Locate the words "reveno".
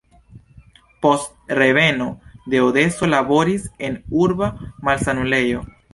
1.59-2.07